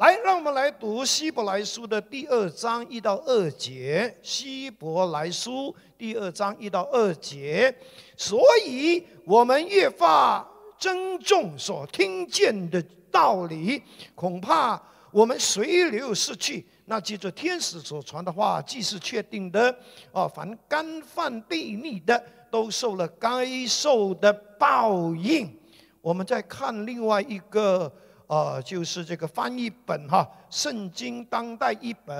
[0.00, 4.16] 来，让我们来读希伯来书的第二章一到二节。
[4.22, 7.74] 希伯来书第二章一到二节，
[8.16, 10.42] 所以我们越发
[10.78, 12.82] 珍重所听见的
[13.12, 13.82] 道理，
[14.14, 16.64] 恐怕我们随流失去。
[16.86, 19.70] 那记着，天使所传的话，既是确定的，
[20.12, 25.54] 啊，凡干犯悖逆的，都受了该受的报应。
[26.00, 27.92] 我们再看另外一个。
[28.30, 30.24] 呃，就是这个翻译本哈，
[30.56, 32.16] 《圣经当代译本》。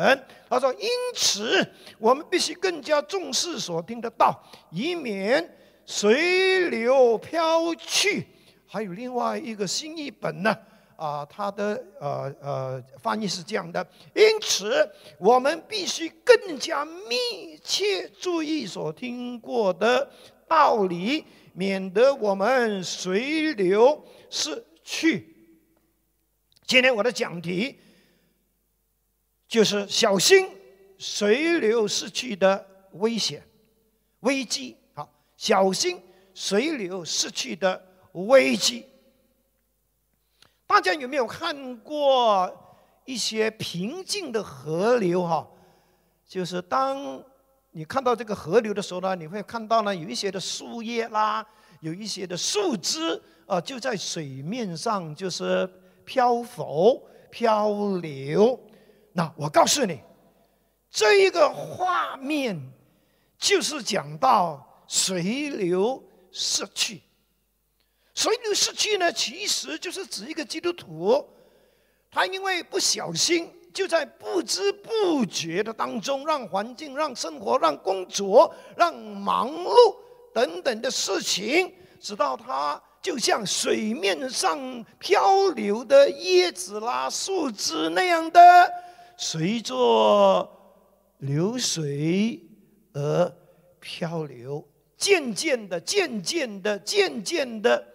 [0.48, 1.64] 他说：“因此，
[2.00, 4.36] 我们必须更加重视所听的道，
[4.72, 8.26] 以免随流飘去。”
[8.66, 10.52] 还有另外一个新译本呢，
[10.96, 20.10] 啊，它的呃呃翻译是这样的：“因此，我们必须更加密切注意所听过的
[20.48, 25.36] 道理，免得我们随流失去。”
[26.70, 27.76] 今天我的讲题
[29.48, 30.48] 就是小心
[30.98, 33.42] 随流逝去的危险、
[34.20, 34.76] 危机。
[34.94, 36.00] 好，小心
[36.32, 38.86] 随流逝去的危机。
[40.64, 42.48] 大家有没有看过
[43.04, 45.26] 一些平静的河流？
[45.26, 45.44] 哈，
[46.24, 47.20] 就是当
[47.72, 51.44] 你看到这个河流的时候呢，你会看到呢有一些的树叶啦，
[51.80, 55.68] 有一些的树枝啊，就在水面上，就是。
[56.10, 57.70] 漂浮、漂
[58.02, 58.58] 流，
[59.12, 60.00] 那我告诉你，
[60.90, 62.60] 这一个画面
[63.38, 67.00] 就是讲到随流逝去。
[68.12, 71.24] 随流逝去呢，其实就是指一个基督徒，
[72.10, 79.96] 他因为不小心，就在不知不觉的当中，让环境、让生活、让工作、让忙碌
[80.34, 82.82] 等等的事情，直到他。
[83.02, 88.40] 就像水面上漂流的叶子啦、树枝那样的，
[89.16, 90.48] 随着
[91.18, 92.40] 流水
[92.92, 93.32] 而
[93.80, 94.66] 漂流，
[94.96, 97.86] 渐渐的、渐渐的、渐渐的，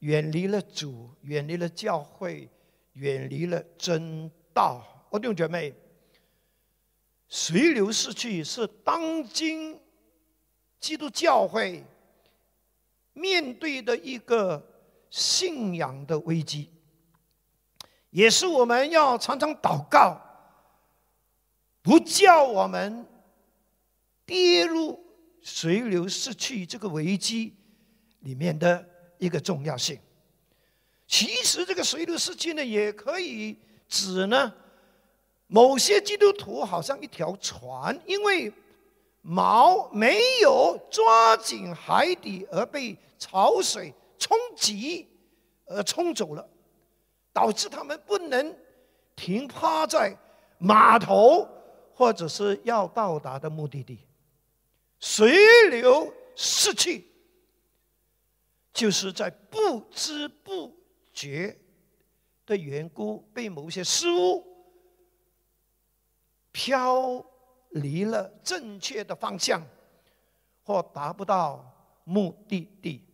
[0.00, 2.48] 远离了主，远离了教会，
[2.94, 4.84] 远离了真道。
[5.10, 5.72] 我弟兄姐妹，
[7.28, 9.80] 随流逝去是当今
[10.80, 11.84] 基督教会。
[13.18, 14.64] 面对的一个
[15.10, 16.70] 信仰的危机，
[18.10, 20.20] 也是我们要常常祷告，
[21.82, 23.04] 不叫我们
[24.24, 24.98] 跌入
[25.42, 27.54] 随流失去这个危机
[28.20, 29.98] 里面的一个重要性。
[31.06, 33.58] 其实，这个随流失去呢，也可以
[33.88, 34.54] 指呢
[35.46, 38.52] 某些基督徒好像一条船，因为。
[39.28, 45.06] 锚没有抓紧海底，而被潮水冲击
[45.66, 46.48] 而冲走了，
[47.30, 48.56] 导致他们不能
[49.14, 50.16] 停趴在
[50.56, 51.46] 码头，
[51.92, 53.98] 或者是要到达的目的地。
[54.98, 57.04] 随流逝去，
[58.72, 60.74] 就是在不知不
[61.12, 61.54] 觉
[62.46, 64.42] 的缘故，被某些事物
[66.50, 67.26] 漂。
[67.70, 69.62] 离了正确的方向，
[70.62, 71.64] 或达不到
[72.04, 73.04] 目的地。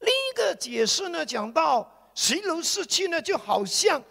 [0.00, 4.02] 另一个解释呢，讲到水流逝去呢，就好像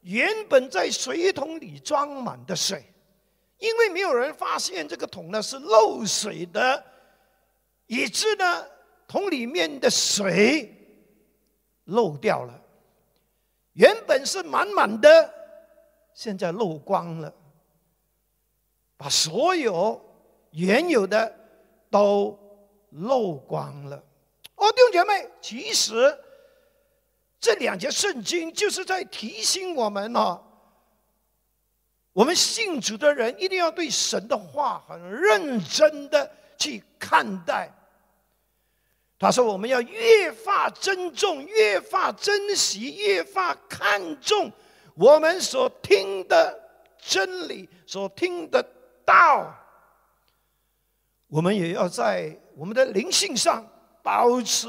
[0.00, 2.84] 原本在水桶里装满的水，
[3.58, 6.84] 因为没有人发现这个桶呢是漏水的，
[7.86, 8.66] 以致呢
[9.06, 10.74] 桶里面的水
[11.84, 12.62] 漏掉了。
[13.72, 15.32] 原本是满满的，
[16.12, 17.32] 现在漏光了。
[18.98, 19.98] 把所有
[20.50, 21.34] 原有的
[21.88, 22.36] 都
[22.90, 23.96] 漏光了。
[24.56, 26.18] 哦，弟兄姐妹，其实
[27.38, 30.42] 这两节圣经就是在提醒我们呢，
[32.12, 36.28] 我们信主的人一定要对神的话很认真的
[36.58, 37.72] 去看待。
[39.16, 44.50] 他说，我们要越发珍重、越发珍惜、越发看重
[44.96, 46.60] 我们所听的
[46.98, 48.64] 真理，所听的。
[49.08, 49.56] 道，
[51.28, 53.66] 我们也要在我们的灵性上
[54.02, 54.68] 保持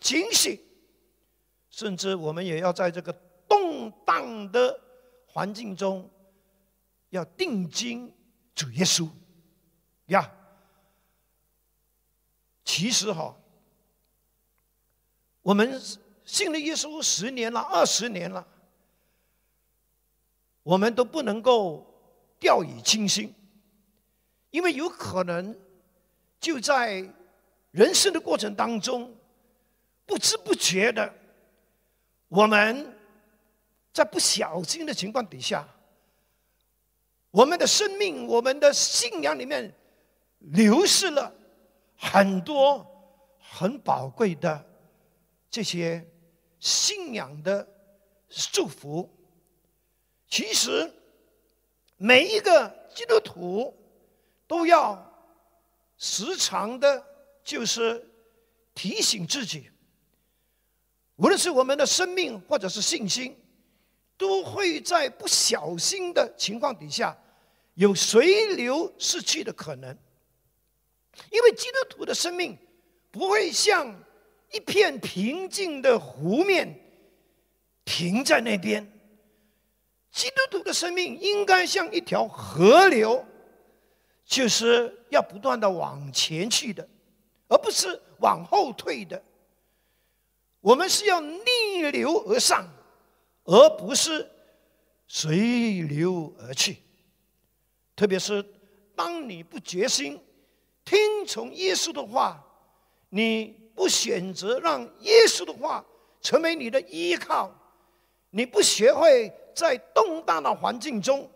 [0.00, 0.58] 警醒，
[1.70, 3.12] 甚至我们也要在这个
[3.48, 4.80] 动荡的
[5.28, 6.10] 环境中，
[7.10, 8.12] 要定睛
[8.56, 9.08] 主耶稣
[10.06, 10.28] 呀。
[12.64, 13.36] 其实哈，
[15.42, 15.80] 我们
[16.24, 18.44] 信了耶稣十年了、二十年了，
[20.64, 21.86] 我们都不能够
[22.40, 23.32] 掉以轻心。
[24.50, 25.56] 因为有可能
[26.40, 27.04] 就在
[27.70, 29.14] 人生的过程当中，
[30.06, 31.12] 不知不觉的，
[32.28, 32.96] 我们
[33.92, 35.68] 在不小心的情况底下，
[37.30, 39.72] 我们的生命、我们的信仰里面
[40.38, 41.32] 流失了
[41.96, 42.84] 很多
[43.38, 44.64] 很宝贵的
[45.48, 46.04] 这些
[46.58, 47.66] 信仰的
[48.52, 49.08] 祝福。
[50.28, 50.92] 其实，
[51.96, 53.72] 每一个基督徒
[54.50, 54.98] 都要
[55.96, 57.06] 时常的，
[57.44, 58.04] 就是
[58.74, 59.70] 提醒自己，
[61.14, 63.36] 无论是我们的生命或者是信心。
[64.18, 67.16] 都会在不小心的情况底下，
[67.72, 69.96] 有随流逝去的可能。
[71.30, 72.54] 因为基督徒的生命
[73.10, 73.98] 不会像
[74.52, 76.78] 一片平静的湖面
[77.82, 78.86] 停在那边，
[80.12, 83.24] 基督徒的生命应该像一条河流，
[84.30, 86.88] 就是要不断的往前去的，
[87.48, 89.20] 而不是往后退的。
[90.60, 92.64] 我们是要逆流而上。
[93.44, 94.30] 而不是
[95.08, 96.76] 随流而去。
[97.96, 98.44] 特别是
[98.94, 100.20] 当你不决心
[100.84, 102.40] 听从耶稣的话，
[103.08, 105.84] 你不选择让耶稣的话
[106.20, 107.50] 成为你的依靠，
[108.28, 111.28] 你不学会在动荡的环境中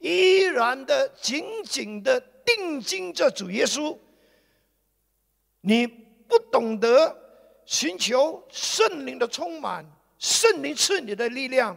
[0.00, 3.96] 依然的紧紧的定睛这主耶稣，
[5.60, 7.16] 你不懂得
[7.64, 9.84] 寻求圣灵的充满。
[10.18, 11.76] 圣灵赐你的力量，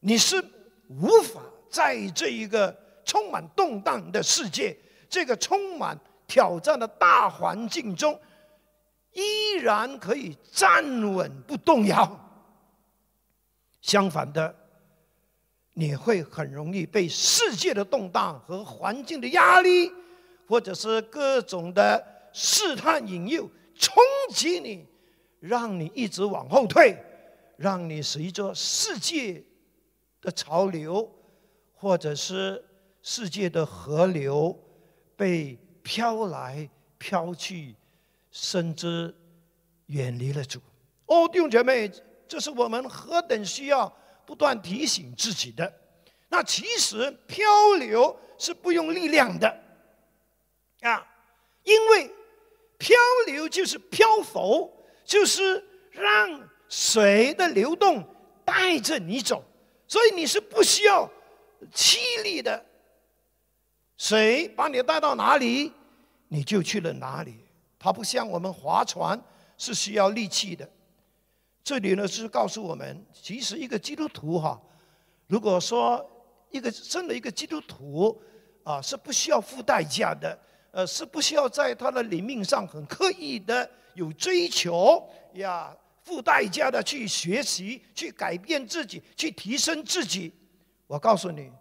[0.00, 0.42] 你是
[0.88, 2.74] 无法在这一个
[3.04, 4.74] 充满动荡的世界、
[5.10, 8.18] 这个充满挑战的大环境中，
[9.12, 10.82] 依然可以站
[11.12, 12.18] 稳不动摇。
[13.82, 14.54] 相反的，
[15.80, 19.90] 你会很容易被世界的动荡和环境的压力，
[20.46, 23.94] 或者是各种的试探引诱冲
[24.30, 24.86] 击你，
[25.38, 26.94] 让你一直往后退。
[27.56, 29.42] 让你随着世界
[30.20, 31.10] 的潮流，
[31.74, 32.62] 或者是
[33.02, 34.58] 世界的河流，
[35.16, 37.74] 被飘来飘去，
[38.30, 39.14] 甚至
[39.86, 40.58] 远离了主。
[41.06, 41.90] 哦，弟兄姐妹，
[42.26, 43.92] 这是我们何等需要
[44.30, 45.74] 不断提醒自己的。
[46.28, 47.44] 那其实漂
[47.80, 49.48] 流是不用力量的
[50.82, 51.04] 啊，
[51.64, 52.08] 因为
[52.78, 52.96] 漂
[53.26, 54.72] 流就是漂浮，
[55.04, 56.48] 就是让。
[56.68, 58.06] 水的流动
[58.44, 59.42] 带着你走，
[59.88, 61.10] 所以你是不需要
[61.74, 62.64] 气力的。
[63.96, 65.72] 水把你带到哪里，
[66.28, 67.44] 你就去了哪里。
[67.76, 69.20] 它不像我们划船
[69.58, 70.70] 是需要力气的。
[71.70, 74.60] 这里呢是告诉我们，其实一个基督徒哈，
[75.28, 76.04] 如果说
[76.50, 78.20] 一个真的一个基督徒
[78.64, 80.36] 啊，是不需要付代价的，
[80.72, 85.72] 呃，是不需要在他的灵命上很刻意的有追求呀。
[86.02, 90.32] 付代价的去学习、去改变自己、去提升自己。
[90.88, 91.52] 我告诉你，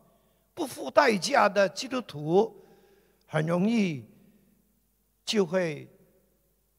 [0.55, 2.51] 不付代价的基督徒，
[3.27, 4.03] 很容易
[5.23, 5.87] 就会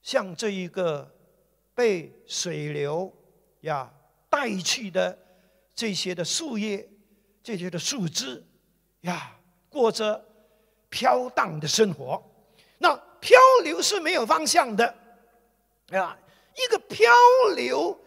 [0.03, 1.09] 像这一个
[1.77, 3.13] 被水流
[3.61, 3.93] 呀
[4.29, 5.19] 带去的
[5.75, 6.89] 这些的树叶、
[7.43, 8.45] 这些的树枝
[9.03, 9.37] 呀，
[9.69, 10.25] 过着
[10.89, 12.23] 飘荡的生活。
[12.79, 14.95] 那漂流是没有方向的，
[15.93, 16.17] 啊。
[16.57, 17.11] 一个漂
[17.55, 17.99] 流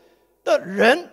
[0.43, 1.09] 的人，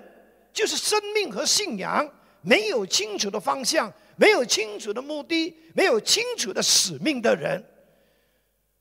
[0.52, 2.06] 就是生命和信仰
[2.42, 7.64] 没有清楚的方向，没有清楚的目的，没有清楚的使命的人。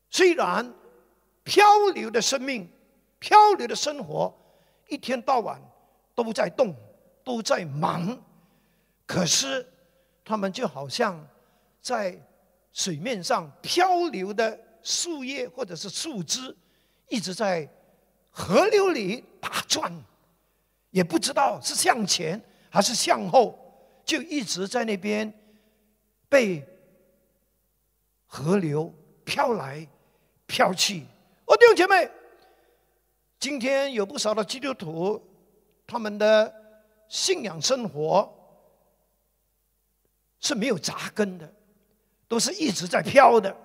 [0.10, 0.74] 虽然
[1.44, 2.68] 漂流的生命、
[3.20, 4.36] 漂流的生活，
[4.90, 5.62] 一天到晚
[6.14, 6.76] 都在动，
[7.24, 8.18] 都在忙，
[9.06, 9.66] 可是
[10.26, 11.26] 他们就好像
[11.82, 12.20] 在
[12.74, 16.56] 水面上漂流的树叶或者是树枝，
[17.08, 17.70] 一直在。
[18.32, 19.92] 河流里打转，
[20.92, 23.58] 也不知道是向前还是向后，
[24.06, 25.34] 就一直在那边
[26.30, 26.66] 被
[28.28, 28.94] 河流
[29.26, 29.86] 飘来
[30.46, 31.02] 飘去。
[31.46, 32.10] 哦，弟兄姐妹，
[33.40, 35.22] 今天有不少的基督徒，
[35.88, 36.54] 他们的
[37.08, 38.32] 信仰生活
[40.40, 41.52] 是没有扎根的，
[42.28, 43.56] 都是一直在飘的。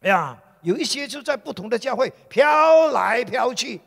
[0.00, 0.42] 哎呀！
[0.62, 3.80] 有一些就在不同的教会飘来飘去，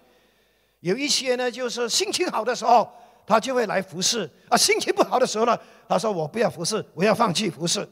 [0.80, 2.90] 有一些呢，就是心情好的时候，
[3.28, 7.86] 他就会来服侍；啊，心情不好的时候呢，他说我不要服侍，我要放弃服侍。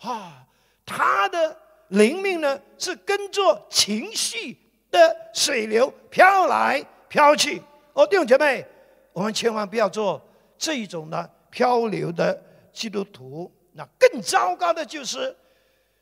[0.00, 0.46] 啊，
[0.84, 1.56] 他的
[1.88, 4.58] 灵命呢是跟着情绪
[4.96, 7.62] 的水流飘来飘去。
[7.92, 8.66] 哦，弟兄姐妹，
[9.12, 10.20] 我们千万不要做
[10.56, 13.52] 这一种的漂流的基督徒。
[13.72, 15.36] 那更糟糕的就是。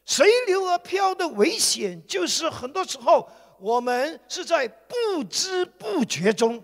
[0.07, 3.27] 随流而飘的危险，就是很多时候
[3.59, 6.63] 我们是在不知不觉中，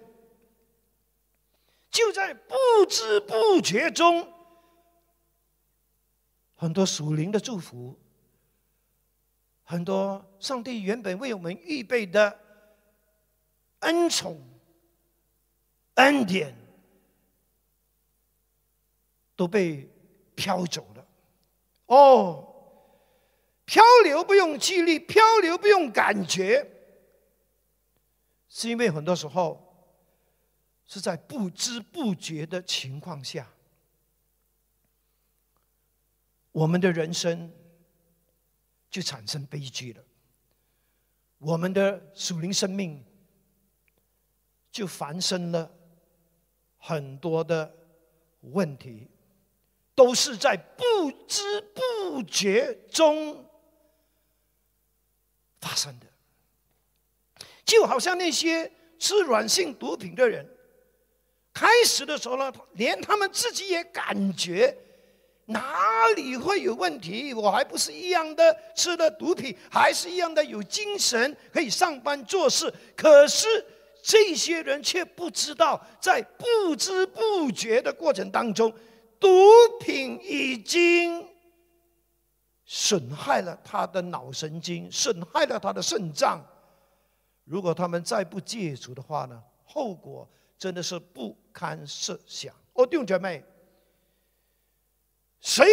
[1.90, 2.54] 就在不
[2.86, 4.28] 知不觉中，
[6.54, 7.98] 很多属灵的祝福，
[9.70, 12.40] 很多上帝原本为我们预备的
[13.78, 14.36] 恩宠、
[15.94, 16.52] 恩典，
[19.36, 19.88] 都被
[20.34, 21.06] 飘走了。
[21.86, 22.48] 哦。
[23.64, 26.68] 漂流不用纪律，漂流不用感觉，
[28.48, 29.94] 是因为很多时候
[30.84, 33.48] 是在不知不觉的情况下，
[36.50, 37.52] 我们的人生
[38.90, 40.02] 就产生悲剧了，
[41.38, 43.04] 我们的属灵生命
[44.72, 45.72] 就发生了
[46.76, 47.72] 很多的
[48.40, 49.08] 问题，
[49.94, 53.46] 都是在不知不觉中。
[55.60, 56.06] 发生的，
[57.66, 60.48] 就好像那些吃软性毒品的人，
[61.52, 64.74] 开始的时候呢，连他们自己也感觉
[65.50, 67.34] 哪里会有问题？
[67.34, 72.72] 我还不是一样的吃了毒品，还是一样的有精神，可以上班做事。
[72.96, 73.46] 可是
[74.02, 78.72] 这些人却不知道，在不知不觉的过程当中，
[79.18, 79.28] 毒
[79.80, 81.28] 品已经。
[82.72, 86.40] 损害了他的脑神经，损害了他的肾脏。
[87.42, 89.42] 如果他们再不戒除的话呢？
[89.64, 92.54] 后果真的是不堪设想。
[92.74, 93.44] 哦，弟兄姐妹，
[95.40, 95.66] 随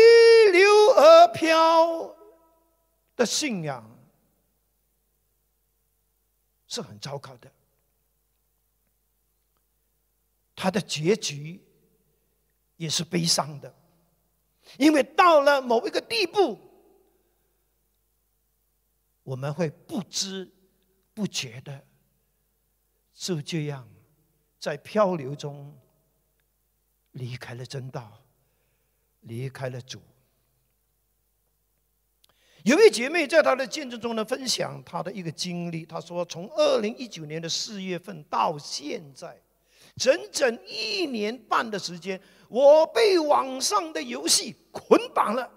[0.52, 2.16] 流而飘
[3.16, 3.84] 的信仰
[6.68, 7.52] 是很糟糕的，
[10.56, 11.62] 他的结局
[12.78, 13.74] 也是悲伤的，
[14.78, 16.60] 因为到了某一个地步。
[19.24, 20.50] 我们会不知
[21.14, 21.86] 不觉的
[23.14, 23.86] 就这样
[24.58, 25.78] 在漂流中
[27.12, 28.24] 离开了真道，
[29.28, 30.00] 离开了主。
[32.64, 35.86] 有位姐妹在她的见证中呢，分享她的一个经历。
[35.86, 39.40] 她说：“从二零一九年的四月份到现在，
[39.96, 42.20] 整整一年半的时间，
[42.50, 45.52] 我被网上的游戏捆绑了。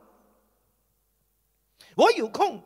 [1.97, 2.63] 我有空。”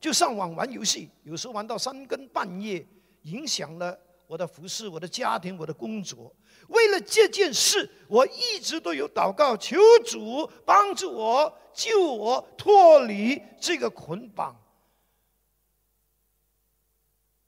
[0.00, 2.86] 就上网玩游戏，有时候玩到三更半夜，
[3.22, 3.98] 影响了
[4.28, 6.32] 我的服饰、我的家庭、我的工作。
[6.68, 14.58] 为了这件事，我一直都有祷告，求主帮助我、救我脱离这个捆绑。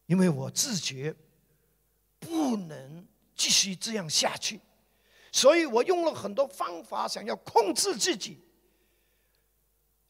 [0.07, 1.15] 因为我自觉
[2.19, 4.61] 不能继续这样下去，
[5.31, 8.39] 所以我用了很多方法，想要控制自己。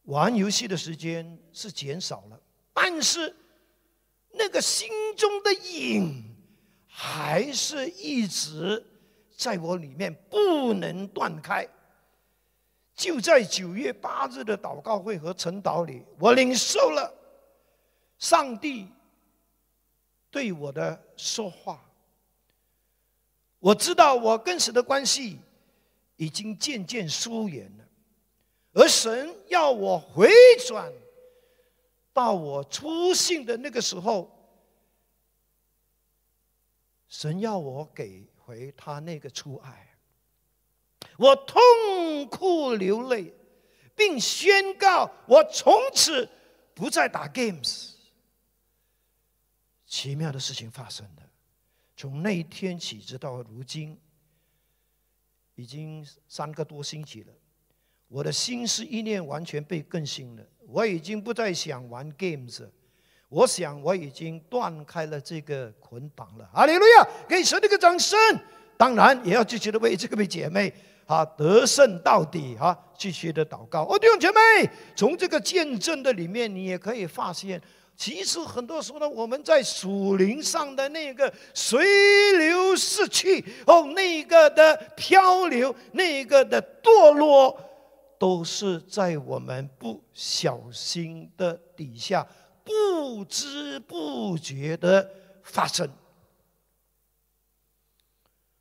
[0.05, 2.40] 玩游戏的时间是减少了，
[2.73, 3.37] 但是
[4.31, 6.35] 那个心中的瘾
[6.87, 8.85] 还是一直
[9.40, 11.66] 在我里面不能断开。
[12.94, 17.11] 就在九月八日的祷告会和晨祷里，我领受了
[18.18, 18.87] 上帝
[20.30, 21.82] 对我的说话。
[23.59, 25.38] 我知道我跟神的关系
[26.16, 27.85] 已经渐渐疏远了。
[28.75, 30.30] 而神要我回
[30.68, 30.92] 转
[32.12, 34.30] 到我初信的那个时候，
[37.09, 39.95] 神要我给回他那个初爱，
[41.16, 41.61] 我痛
[42.28, 43.33] 哭流泪，
[43.95, 46.28] 并宣告我从此
[46.75, 47.92] 不再打 games。
[49.87, 51.23] 奇妙的事情发生了，
[51.97, 53.97] 从那一天起直到如今，
[55.54, 57.33] 已经三个多星期了。
[58.09, 62.73] 我的心思意念完全被更新了，我已经不再想玩 games，了
[63.30, 66.46] 我想我已经断开了这个捆绑了。
[66.52, 68.18] 阿利路亚，给神一个掌声！
[68.76, 70.72] 当然也要继续的为这个位姐妹
[71.06, 73.84] 啊得胜到底啊，继续的祷告。
[73.84, 77.62] 哦，弟兄姐妹，从这个见证的里面，你也可以发现，
[77.96, 87.56] 其实很多时候呢，我们在属灵上的那个随流逝去，哦，那个的漂流，那个的堕落。
[88.18, 92.26] 都是在我们不小心的底下，
[92.64, 95.11] 不知不觉的
[95.43, 95.90] 发生。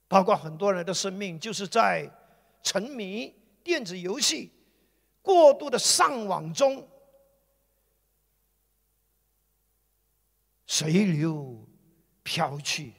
[0.08, 2.10] 包括很多人的生命，就是在
[2.64, 4.52] 沉迷电子游戏、
[5.22, 6.88] 过度的上网中，
[10.66, 11.68] 随流
[12.24, 12.94] 飘去。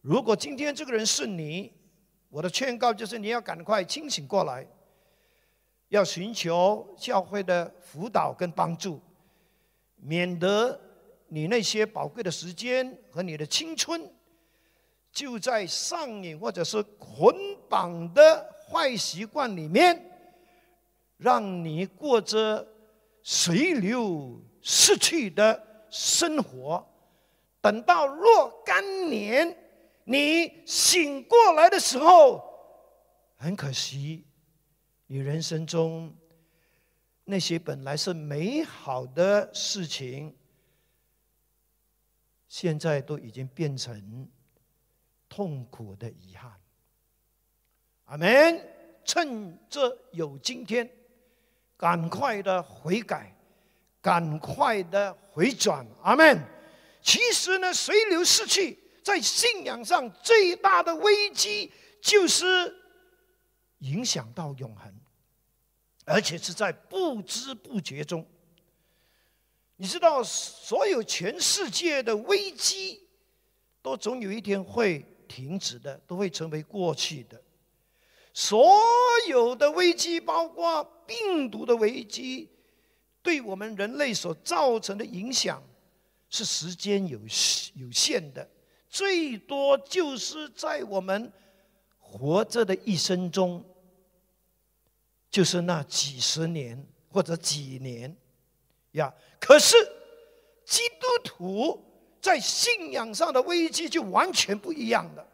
[0.00, 1.72] 如果今天这个人是你，
[2.30, 4.66] 我的劝告就是你要赶快清醒过来。
[5.88, 9.02] 要寻求教会的辅导跟帮助，
[10.02, 10.80] 免得
[11.28, 14.10] 你那些宝贵的时间和你的青春，
[15.12, 17.34] 就在上瘾或者是捆
[17.68, 20.00] 绑的坏习惯里面，
[21.16, 22.66] 让你过着
[23.22, 26.86] 随流逝去的生活。
[27.60, 29.56] 等到若干年
[30.04, 32.42] 你醒过来的时候，
[33.36, 34.24] 很可惜，
[35.06, 36.14] 你人生中
[37.24, 40.36] 那些本来是美好的事情，
[42.48, 44.28] 现在都已经变成。
[45.32, 46.52] 痛苦的遗憾，
[48.06, 48.60] 阿门！
[49.04, 50.90] 趁着有今天，
[51.76, 53.32] 赶快的悔改，
[54.02, 56.36] 赶快的回转，阿门！
[57.00, 62.74] 其实呢，随流逝去，在信仰上最大的危机，就是
[63.78, 64.92] 影响到永恒，
[66.10, 68.26] 而且是在不知不觉中。
[69.76, 73.06] 你知道，所有全世界的危机，
[73.80, 75.06] 都总有一天会。
[75.30, 77.40] 停止的都会成为过去的，
[78.34, 78.68] 所
[79.28, 82.50] 有的危机，包括病毒的危机，
[83.22, 85.62] 对我们人类所造成的影响
[86.30, 87.20] 是时间有
[87.74, 88.50] 有限的，
[88.88, 91.32] 最多就是在我们
[92.00, 93.64] 活着的一生中，
[95.30, 98.14] 就是那几十年或者几年
[98.92, 99.12] 呀。
[99.38, 99.76] 可是
[100.64, 101.86] 基督徒。
[102.22, 105.26] 在信仰上的危机就完全不一样了，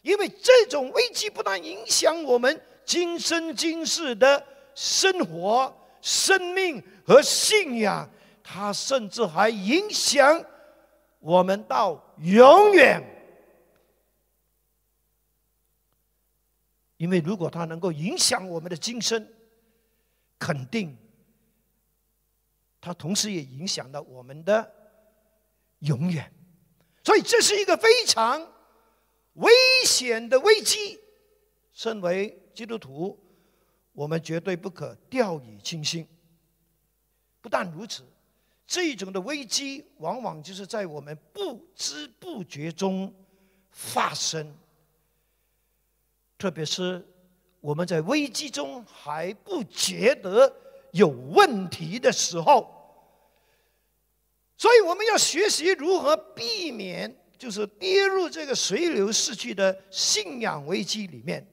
[0.00, 4.42] 因为这种危机不但影响我们今生今世的
[4.74, 8.08] 生活、生命和信仰，
[8.42, 10.42] 它甚至还影响
[11.18, 13.04] 我们到永远。
[16.96, 19.28] 因为如果它能够影响我们的今生，
[20.40, 20.98] 肯定
[22.80, 24.78] 它同时也影响到我们的。
[25.80, 26.30] 永远，
[27.02, 28.38] 所以这是一个非常
[29.32, 29.50] 危
[29.86, 31.00] 险的危机。
[31.72, 33.18] 身为基督徒，
[33.92, 36.06] 我们绝对不可掉以轻心。
[37.40, 38.04] 不但如此，
[38.66, 43.10] 这种的危机往往就是在我们不知不觉中
[43.70, 44.54] 发生，
[46.36, 47.02] 特别是
[47.60, 50.52] 我们在危机中还不觉得
[50.92, 52.76] 有问题的时候。
[54.56, 61.46] 所以我们要学习如何避免，就是跌入这个随流逝去的信仰危机里面。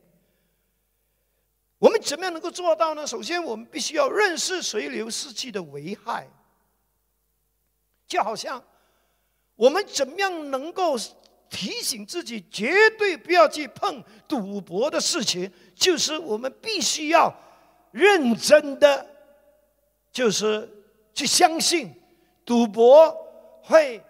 [1.79, 3.05] 我们怎么样能够做到呢？
[3.05, 6.27] 首先，我们必须要认识随流逝去的危害。
[8.07, 8.63] 就好像
[9.55, 10.97] 我们怎么样能够
[11.49, 17.33] 提醒自己绝对不要去碰赌博的事情，就是我们必须要
[17.91, 19.07] 认真的，
[20.11, 20.69] 就是
[21.13, 21.93] 去相信。
[22.45, 23.11] 赌博
[23.61, 24.01] 会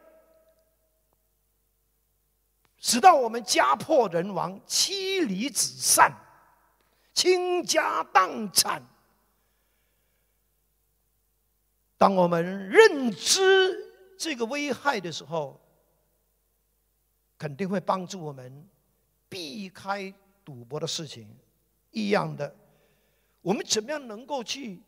[2.78, 6.14] 使到我们家破人亡、妻离子散、
[7.16, 8.88] 倾家荡产。
[11.98, 15.60] 当我们认知这个危害的时候，
[17.38, 18.68] 肯定会帮助我们
[19.30, 21.28] 避开赌博的事情。
[21.92, 22.56] 一样的，
[23.42, 24.80] 我们怎么样能够去？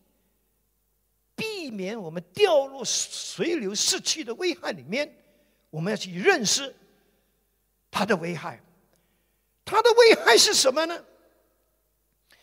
[1.35, 5.09] 避免我们掉入随流逝去的危害里面，
[5.69, 6.75] 我们要去认识
[7.89, 8.61] 它的危害。
[9.63, 11.05] 它的危害是什么呢？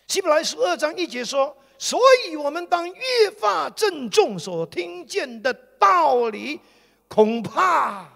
[0.08, 6.58] 希伯来书二章一节说：“所以我们当越发郑重所听见的道理，
[7.06, 8.08] 恐怕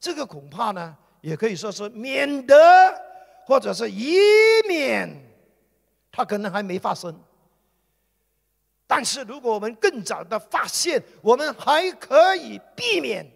[0.00, 2.54] 这个恐怕呢，也可以说是免得，
[3.46, 4.18] 或者是以
[4.68, 5.08] 免
[6.10, 7.14] 它可能还没发生。”
[8.86, 13.30] 但是，如果我们更早的发现，我们还可以避免。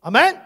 [0.00, 0.40] 阿门。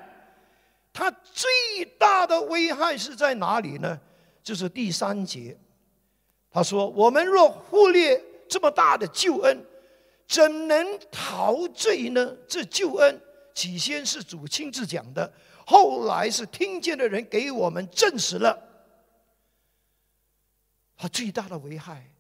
[0.90, 4.00] 它最大的危害是在哪里呢？
[4.42, 5.56] 就是第三节，
[6.50, 9.64] 他说：“我们若忽略这么大的救恩，
[10.26, 12.34] 怎能陶醉呢？
[12.48, 13.20] 这救恩
[13.54, 15.30] 起先是主亲自讲的，
[15.68, 18.58] 后来是听见的人给我们证实了。
[20.96, 22.10] 它最大的危害。”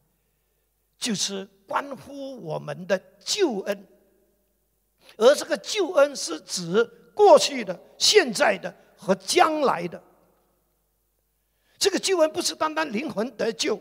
[0.98, 3.86] 就是关乎我们的救恩，
[5.16, 6.84] 而这个救恩是指
[7.14, 10.02] 过去的、现在的和将来的。
[11.78, 13.80] 这个救恩不是单单灵魂得救，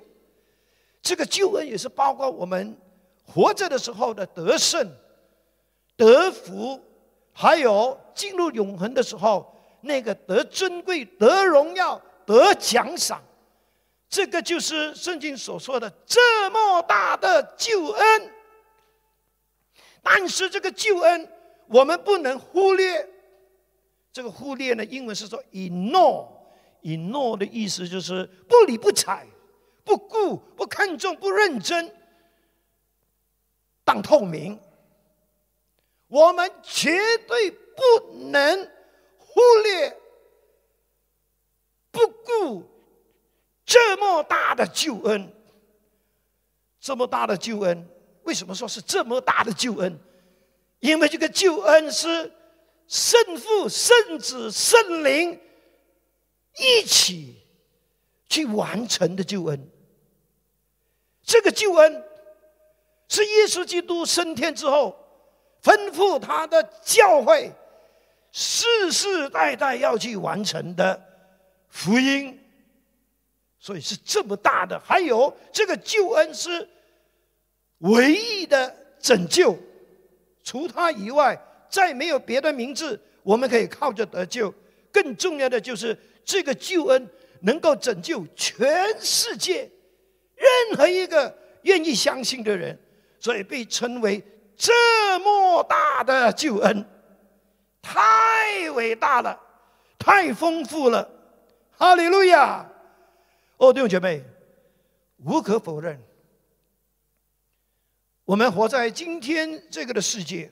[1.01, 2.79] 这个救恩也是包括我们
[3.25, 4.87] 活着的时候的得胜、
[5.95, 6.79] 得福，
[7.33, 13.21] 还有进入永恒的时候那个得尊贵、得荣耀、得奖赏。
[14.09, 18.31] 这个就是圣经所说的这么大的救恩，
[20.01, 21.29] 但是这个救恩
[21.67, 23.07] 我们不能忽略。
[24.13, 26.27] 这个忽略呢，英文是说 ignore，
[26.81, 29.27] 以诺的意思就是不理不睬、
[29.83, 31.93] 不顾、不看重、不认真、
[33.83, 34.59] 当透明。
[36.07, 38.71] 我们绝对不能
[39.37, 39.95] 忽略、
[41.91, 42.63] 不顾
[43.63, 45.31] 这么大的救恩。
[46.79, 47.87] 这么大的救恩，
[48.23, 49.99] 为什么说是这么大的救恩？
[50.79, 52.31] 因为这个救恩是
[52.87, 55.39] 圣父、圣子、圣灵
[56.57, 57.45] 一起
[58.27, 59.69] 去完成的救恩。
[61.21, 62.03] 这个救恩
[63.07, 65.03] 是耶稣基督升天之后。
[65.63, 67.51] 吩咐他的教会
[68.31, 71.01] 世世代代要去完成的
[71.69, 72.39] 福音，
[73.59, 74.79] 所以是这么大的。
[74.79, 76.67] 还有这个救恩是
[77.79, 79.57] 唯一的拯救，
[80.43, 84.53] 除他以外再没有别的名字，我们可以靠着得救。
[84.91, 87.09] 更重要的就是这个救恩
[87.41, 88.67] 能够拯救全
[88.99, 89.69] 世界
[90.35, 92.77] 任何一个愿意相信的人，
[93.19, 94.23] 所以被称为。
[94.59, 96.83] 这么大的救恩，
[97.81, 99.39] 太伟大了，
[99.97, 101.09] 太丰富了，
[101.71, 102.65] 哈利路亚！
[103.57, 104.23] 哦，弟兄姐妹，
[105.17, 105.99] 无可否认，
[108.25, 110.51] 我们活在今天这个的世界，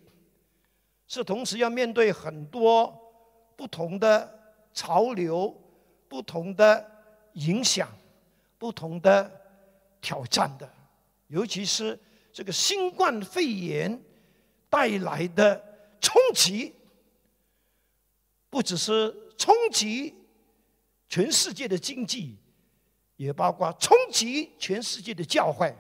[1.08, 2.94] 是同时要面对很多
[3.56, 4.40] 不同的
[4.74, 5.56] 潮流、
[6.08, 6.90] 不同的
[7.34, 7.88] 影响、
[8.58, 9.30] 不同的
[10.02, 10.70] 挑战的，
[11.28, 12.00] 尤其是。
[12.36, 13.98] 这个新冠肺炎
[14.70, 15.56] 带来的
[16.02, 16.75] 冲击，
[18.56, 20.16] 不只是冲击
[21.10, 22.38] 全世界的经济，
[23.18, 25.76] 也包括冲击全世界的教会。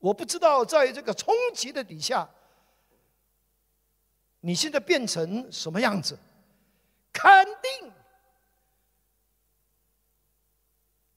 [0.00, 2.28] 我不知道在这个冲击的底下，
[4.40, 6.18] 你现在变成什么样子？
[7.12, 7.30] 肯
[7.62, 7.92] 定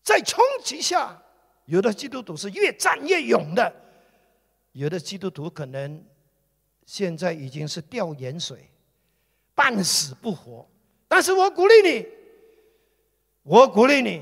[0.03, 1.19] 在冲击下。
[1.65, 3.73] 有的基督徒是越战越勇的，
[4.73, 6.05] 有的基督徒可能
[6.85, 8.69] 现在已经是掉盐水，
[9.57, 10.69] 半死不活。
[11.07, 12.05] 但是我鼓励你，
[13.41, 14.21] 我鼓励你，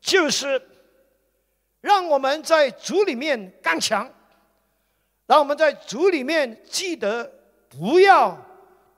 [0.00, 0.62] 就是
[1.80, 4.08] 让我们在主里面刚强，
[5.26, 7.28] 让我们在主里面记得
[7.68, 8.38] 不要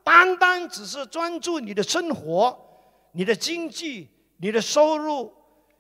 [0.03, 2.55] 单单只是专注你的生活、
[3.13, 5.33] 你的经济、你的收入，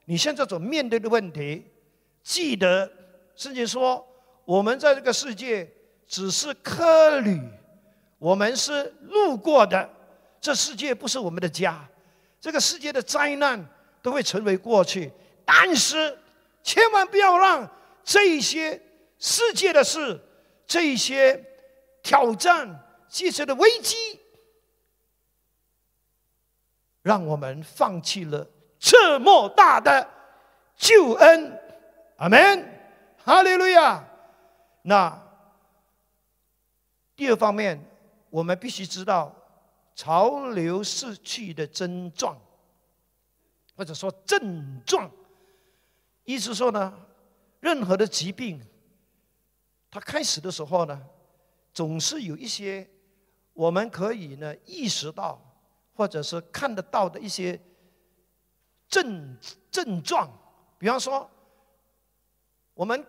[0.06, 1.70] 你现在所面对的问题。
[2.22, 2.90] 记得，
[3.36, 4.02] 圣经说，
[4.46, 5.70] 我们在这个世界
[6.06, 7.38] 只是客旅，
[8.24, 9.86] 我们是路过的。
[10.40, 11.86] 这世界不是我们的家，
[12.40, 13.62] 这个世界的灾难
[14.00, 15.12] 都会成为过去。
[15.44, 16.18] 但是，
[16.62, 17.70] 千万不要让
[18.02, 18.80] 这一些
[19.18, 20.18] 世界的事、
[20.66, 21.44] 这一些
[22.02, 24.18] 挑战、这些的危机，
[27.02, 28.46] 让我们放弃了
[28.78, 30.08] 这么大的
[30.78, 31.60] 救恩。
[32.16, 32.68] 阿门，
[33.22, 34.02] 哈利路亚。
[34.80, 35.22] 那
[37.16, 37.82] 第二方面，
[38.34, 39.32] 我们必须知道
[39.94, 42.36] 潮流逝去的症状，
[43.76, 45.08] 或者说症状。
[46.24, 46.92] 意思说呢，
[47.60, 48.60] 任何的疾病，
[49.88, 51.00] 它开始的时候呢，
[51.72, 52.90] 总是有一些
[53.52, 55.40] 我们可以呢意识到，
[55.94, 57.60] 或者是看得到的一些
[58.88, 59.38] 症
[59.70, 60.28] 症状，
[60.76, 61.30] 比方说。
[62.74, 63.06] 我们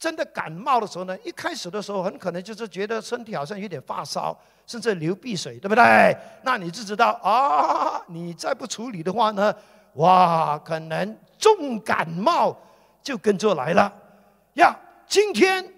[0.00, 4.34] 真的感冒的时候呢，一开始的时候很可能就是觉得身体好像有点发烧，
[4.66, 6.16] 甚至流鼻水，对不对？
[6.42, 9.54] 那你就知道啊，你再不处理的话呢，
[9.96, 12.58] 哇，可能重感冒
[13.02, 13.92] 就跟着来了
[14.54, 14.74] 呀。
[15.06, 15.70] 今天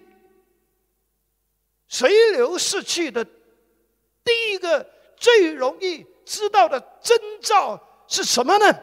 [1.89, 8.73] 水流逝去的第一个最容易知道的征兆是什么呢？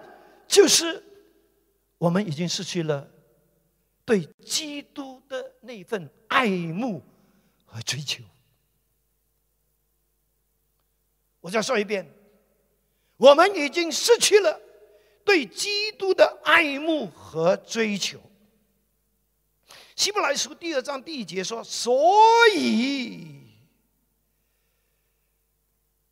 [0.46, 1.02] 就是
[1.96, 3.08] 我们已经失去了。
[4.10, 7.00] 对基督的那份爱慕
[7.64, 8.24] 和追求，
[11.40, 12.04] 我再说一遍，
[13.16, 14.60] 我们已经失去了
[15.24, 18.20] 对基督的爱慕和追求。
[19.94, 21.96] 希伯来书第二章第一节说：“所
[22.56, 23.46] 以，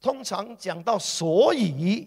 [0.01, 2.07] 通常讲到所以，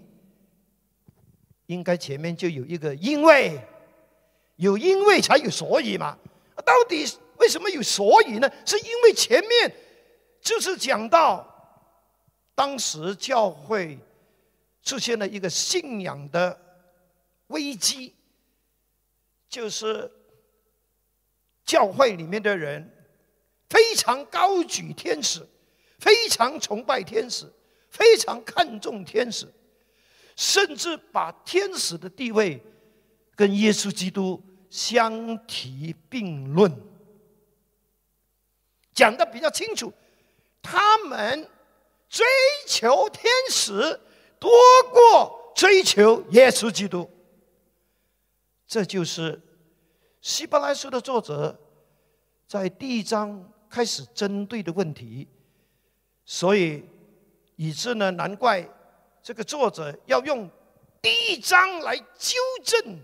[1.65, 3.61] 应该前面就有一个因为。”
[4.61, 6.15] 有因为才有所以嘛？
[6.63, 7.03] 到底
[7.37, 8.47] 为什么有所以呢？
[8.63, 9.75] 是因为前面
[10.39, 11.47] 就是讲到
[12.53, 13.97] 当时教会
[14.83, 16.55] 出现了一个信仰的
[17.47, 18.13] 危机，
[19.49, 20.11] 就是
[21.65, 22.87] 教会里面的人
[23.67, 25.43] 非常高举天使，
[25.97, 27.51] 非常崇拜天使，
[27.89, 29.51] 非常看重天使，
[30.35, 32.63] 甚至把天使的地位
[33.35, 34.39] 跟耶稣基督
[34.71, 36.73] 相提并论，
[38.93, 39.93] 讲的比较清楚。
[40.61, 41.49] 他们
[42.07, 42.25] 追
[42.67, 43.99] 求天使
[44.39, 44.49] 多
[44.91, 47.09] 过追求耶稣基督，
[48.65, 49.41] 这就是
[50.21, 51.59] 希伯来书的作者
[52.47, 55.27] 在第一章开始针对的问题。
[56.23, 56.85] 所以，
[57.57, 58.65] 以致呢，难怪
[59.21, 60.49] 这个作者要用
[61.01, 62.99] 第一章来纠正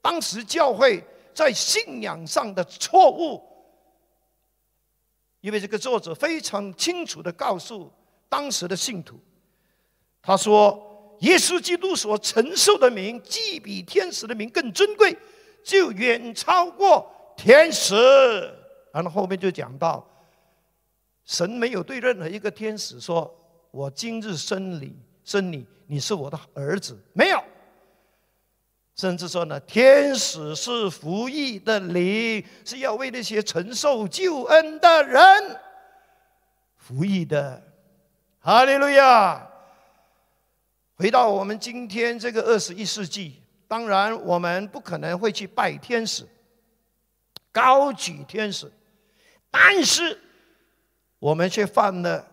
[0.00, 3.42] 当时教会在信仰上的错误。
[5.40, 7.90] 因为这个作者非常清楚的告诉
[8.28, 9.18] 当时的信徒，
[10.20, 15.16] 他说：“耶稣基督所承受的名，既比天使的名更尊贵，
[15.64, 17.94] 就远超过天使。”
[18.92, 20.06] 然后后面就讲到。
[21.24, 23.32] 神没有对任何一个天使说
[23.70, 27.40] ：“我今日生你，生你，你是我的儿子。”没有。
[29.00, 35.58] 甚至说呢，天使是服役的灵，是要为那些承受救恩的人
[36.76, 37.62] 服役的。
[38.40, 39.46] 哈利路亚。
[40.96, 46.28] 回到我们今天这个二十一世纪，当然我们不可能会去拜天使，
[47.50, 48.70] 高举天使，
[49.50, 50.20] 但是。
[51.18, 52.26] 我们却犯了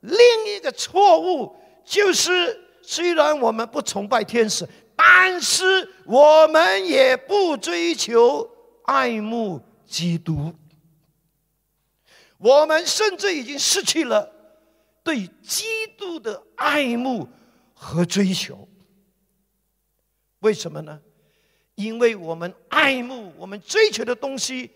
[0.00, 0.16] 另
[0.48, 4.64] 一个错误，就是虽然我们不崇拜天使，
[5.00, 8.50] 但是我们也不追求
[8.84, 10.52] 爱慕基督。
[12.36, 14.28] 我们甚至已经失去了
[15.04, 15.64] 对基
[15.96, 17.28] 督的爱慕
[17.72, 18.68] 和追求。
[20.40, 21.00] 为什么呢？
[21.76, 24.72] 因为我们爱慕、我们追求的东西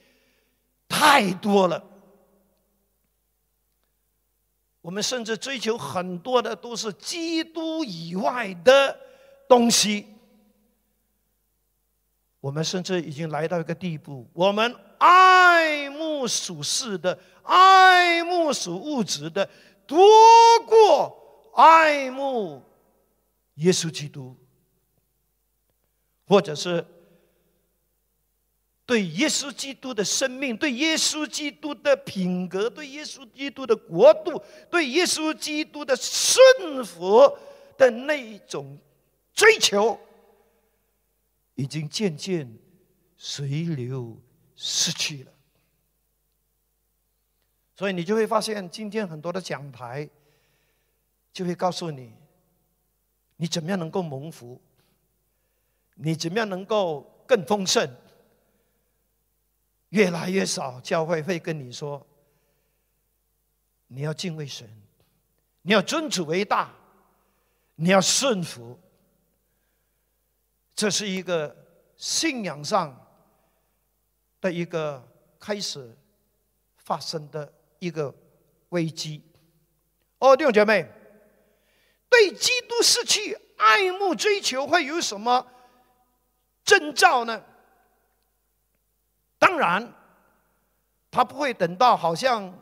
[0.88, 1.84] 太多了。
[4.80, 8.96] 我们甚至追求很多的都是基督以外的
[9.48, 10.06] 东西。
[12.42, 19.48] 我们甚至已经来到一个地步，我们爱慕属世的、爱慕属物质的，
[19.86, 20.04] 多
[20.66, 22.60] 过爱慕
[23.54, 24.36] 耶稣基督，
[26.26, 26.84] 或者是。
[28.84, 37.22] 对耶稣基督的生命，对耶稣基督的品格，对耶稣基督的国度，对耶稣基督的顺服
[37.78, 38.76] 的那种
[39.32, 39.98] 追求，
[41.54, 42.50] 已经渐渐
[43.16, 44.20] 随流
[44.56, 45.32] 失去了。
[47.74, 50.08] 所以你就会发现，今天很多的讲台
[51.32, 52.14] 就会告诉你，
[53.36, 54.60] 你怎么样能够蒙福，
[55.94, 57.88] 你怎么样能够更丰盛。
[59.88, 62.06] 越来越少教会会跟你说
[63.88, 64.66] ：“你要敬畏神，
[65.60, 66.74] 你要尊主为大，
[67.74, 68.78] 你要顺服。”
[70.74, 71.54] 这是一个
[71.96, 72.94] 信仰上
[74.40, 75.06] 的一个
[75.38, 75.96] 开始
[76.76, 78.14] 发生的一个
[78.70, 79.22] 危机。
[80.18, 80.88] 哦，弟兄姐妹，
[82.08, 85.46] 对基督失去爱慕追求，会有什么
[86.64, 87.44] 征兆呢？
[89.38, 89.92] 当然，
[91.10, 92.56] 他不会等到好像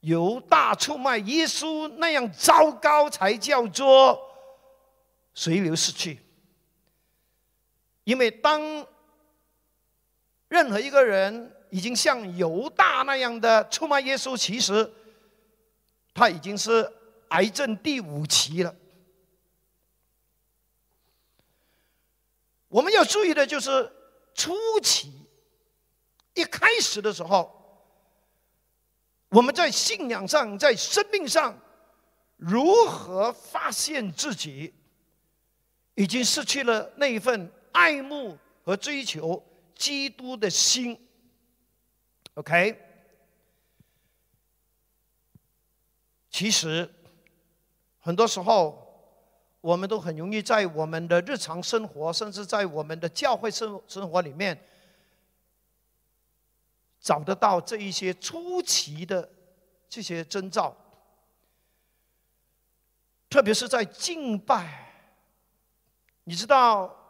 [0.00, 4.18] 犹大出卖耶稣那样糟糕，才叫做
[5.34, 6.23] 随流失去。
[8.04, 8.86] 因为当
[10.48, 14.92] 任何一个人已经像犹大那样的出卖耶稣，其实
[16.14, 16.90] 他已经是
[17.28, 18.74] 癌症第五期了。
[22.68, 23.90] 我们要注意的就是
[24.34, 25.12] 初期。
[26.34, 27.48] 一开始的时候，
[29.28, 31.56] 我们在信仰上、在生命上，
[32.36, 34.74] 如何发现自己
[35.94, 40.96] 已经失去了那一份爱慕和追求基督的心
[42.34, 42.80] ？OK，
[46.30, 46.88] 其实
[47.98, 48.80] 很多时候，
[49.60, 54.58] 我们都很容易在我们的日常生活，甚至在我们的教会生生活里面。
[57.00, 59.28] 找得到这一些出奇的
[59.90, 60.74] 这些征兆，
[63.28, 64.90] 特别是在敬拜。
[66.24, 67.03] 你知道，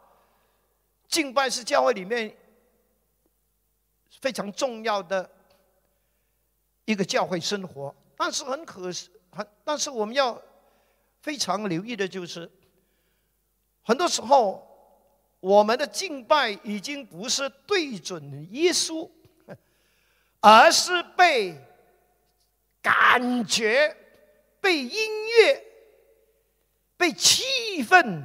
[1.15, 2.35] 敬拜是教会里面
[4.19, 5.29] 非常重要的
[6.83, 10.41] 一个教会生活，但是很可惜，很但是我们要
[11.21, 12.51] 非常留意的就是，
[13.81, 14.67] 很多时候
[15.39, 19.09] 我们的敬拜已经不是对准耶稣。
[20.41, 21.59] 而是被
[22.79, 23.97] 感觉、
[24.61, 25.63] 被音乐、
[26.95, 28.21] 被气氛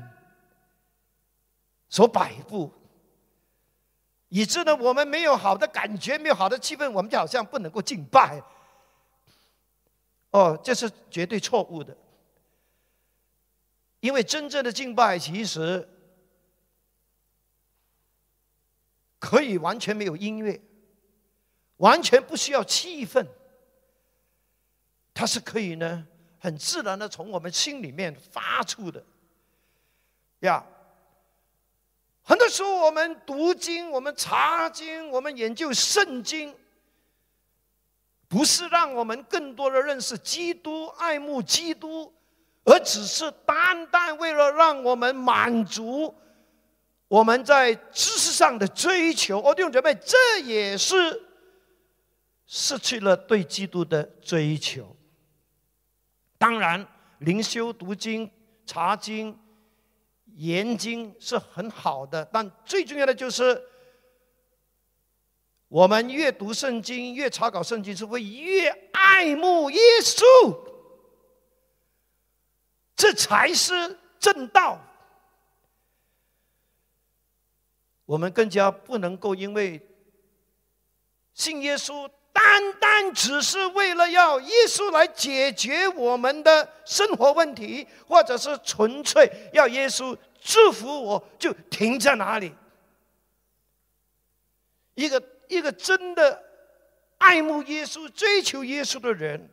[1.88, 2.70] 所摆布，
[4.30, 8.42] 以致呢我们没有好的感觉，没有好的气氛，我们就好像不能够敬拜。
[10.30, 11.96] 哦，这是绝对错误的，
[13.98, 15.88] 因为真正的敬拜其实
[19.18, 20.60] 可以完全没有音乐，
[21.78, 23.26] 完全不需要气氛，
[25.12, 26.06] 它是可以呢
[26.38, 29.04] 很自然的从我们心里面发出的
[30.40, 30.64] 呀。
[32.30, 36.54] 很多时候我们读经，我们查经，我们研究圣经。
[38.28, 42.14] 不是让我们更多的认识基督、爱慕基督，
[42.62, 46.14] 而只是单单为了让我们满足
[47.08, 49.40] 我们在知识上的追求。
[49.40, 50.94] 哦，弟兄姐妹，这也是
[52.46, 54.96] 失去了对基督的追求。
[56.38, 56.86] 当然，
[57.18, 58.30] 灵修、读经、
[58.64, 59.36] 查经、
[60.40, 63.66] 研经是很好的，但最重要的就是。
[65.68, 70.24] 我们越读圣经，越查考圣经，是会越爱慕耶稣，
[72.96, 74.81] 这才是正道。
[78.05, 79.81] 我们更加不能够因为
[81.35, 92.55] 信耶稣，单单只是为了要耶稣来解决我们的生活问题，或者是纯粹要耶稣祝福我，就停在哪里？
[94.94, 95.22] 一个。
[95.50, 96.44] 一个真的
[97.18, 99.50] 爱慕耶稣、追求耶稣的人，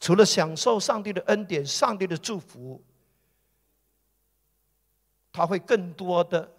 [0.00, 2.82] 除了享受上帝的恩典、上帝的祝福，
[5.30, 6.52] 他会更多的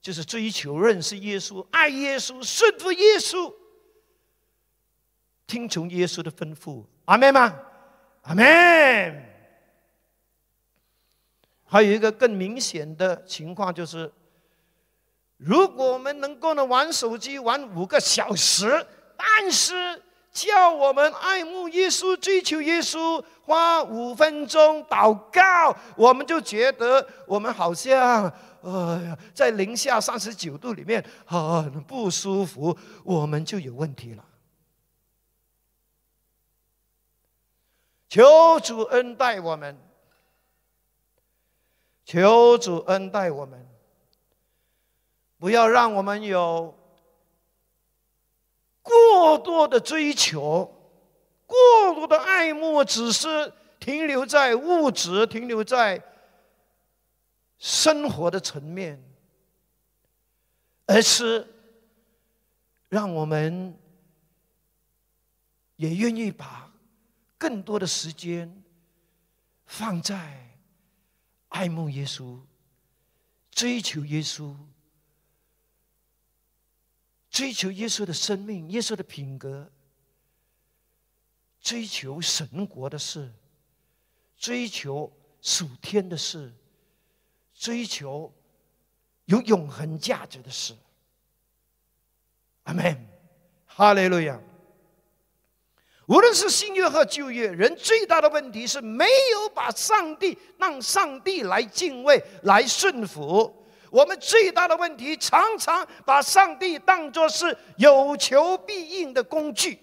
[0.00, 3.54] 就是追求认识耶稣、爱耶稣、顺服耶稣、
[5.46, 6.84] 听从耶稣的吩咐。
[7.04, 7.56] 阿门吗？
[8.22, 9.33] 阿门。
[11.74, 14.12] 还有一个更明显的情况就是。
[15.38, 28.32] 如果我们能够呢玩手机玩五个小时，但是叫我们爱慕耶稣、追求耶稣，花五分钟祷告，我们就觉得我们好像
[28.62, 28.70] 哎
[29.08, 34.24] 呀，在零下三十九度里面很不舒服，我们就有问题了。
[38.08, 39.76] 求主恩待我们，
[42.04, 43.68] 求主恩待我们。
[45.38, 46.74] 不要让我们有
[48.80, 50.64] 过多的追求，
[51.46, 56.02] 过多的爱慕，只是停留在物质，停留在
[57.58, 59.02] 生活的层面，
[60.86, 61.46] 而是
[62.88, 63.78] 让我们
[65.76, 66.72] 也愿意把
[67.36, 68.62] 更多的时间
[69.66, 70.43] 放在
[71.54, 72.40] 爱慕耶稣、
[73.52, 74.56] 追求耶稣。
[77.30, 79.70] 追求耶稣的生命，耶稣的品格，
[81.60, 83.32] 追求神国的事，
[84.36, 86.52] 追求属天的事，
[87.52, 88.32] 追求
[89.26, 90.76] 有永恒价值的事。
[92.64, 93.08] 阿门，
[93.66, 94.40] 哈利路亚。
[96.06, 103.64] 无论是新约和旧约，人最大的问题是没有把上帝让上帝来敬畏、来顺服。
[103.90, 109.78] 我们最大的问题，常常把上帝当作是有求必应的工具，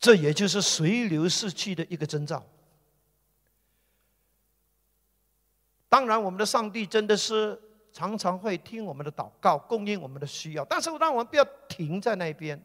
[0.00, 2.44] 这也就是随流逝去的一个征兆。
[5.88, 7.58] 当然，我们的上帝真的是
[7.92, 12.62] 常常会听我们的祷告，供应我们的需要，但是让我们不要停在那边，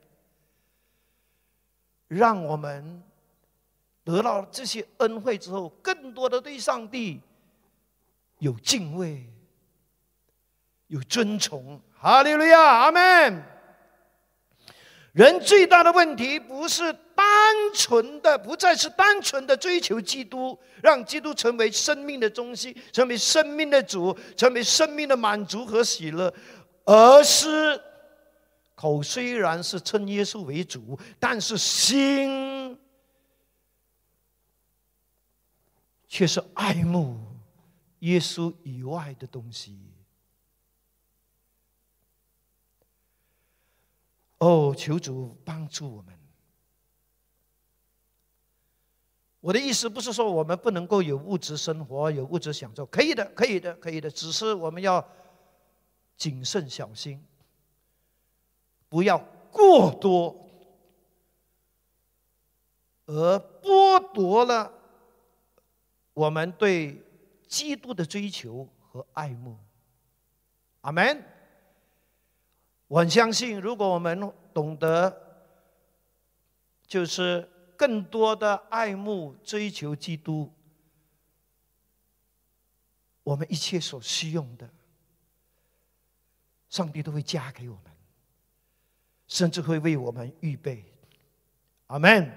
[2.08, 3.04] 让我们。
[4.06, 7.22] 得到这些恩惠之后，更多的对上帝
[8.40, 9.26] 有敬畏、
[10.88, 11.80] 有尊崇。
[11.98, 13.42] 哈利路亚，阿门。
[15.14, 17.26] 人最大的问题不是单
[17.74, 26.34] 纯的，不再是单纯的追求基督，让基督成为生命的中心，成为生命的主，成为生命的满足和喜乐，
[26.86, 27.82] 而是
[28.76, 32.78] 口虽然是称耶稣为主，但是心。
[36.06, 37.18] 却是爱慕
[38.02, 39.76] 耶稣以外的东西。
[44.38, 46.14] 哦，求主帮助我们。
[49.44, 54.10] 我的意思不是说我们不能够有物质生活、有物质享受，可以的，可以的，可以的。
[54.10, 55.06] 只是我们要
[56.16, 57.22] 谨慎小心，
[58.88, 59.18] 不要
[59.52, 60.34] 过多。
[63.06, 64.72] 而剥夺了
[66.14, 67.04] 我们对
[67.46, 69.58] 基督的追求和爱慕。
[70.80, 71.22] 阿门。
[72.88, 75.14] 我很相信，如果我们懂得，
[76.88, 80.52] 就是更多的爱慕、追求基督，
[83.24, 84.70] 我们一切所需用的，
[86.70, 87.92] 上帝都会加给我们，
[89.28, 90.86] 甚至会为我们预备。
[91.88, 92.32] 阿门。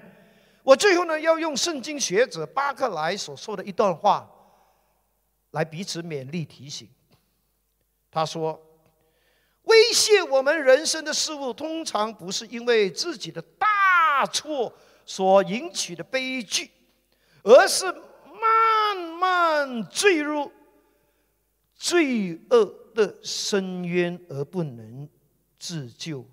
[0.63, 4.29] 我最后呢，要用圣经学者巴克莱所说的一段话，
[5.51, 6.89] 来彼此勉励提醒。
[8.11, 8.63] 他说。
[9.63, 14.73] 威胁我们人生的事物，通常不是因为自己的大错
[15.07, 16.69] 所引起的悲剧，
[17.41, 17.85] 而是
[18.39, 20.51] 慢慢坠入
[21.73, 25.09] 罪恶的深渊而不能
[25.57, 26.23] 自救，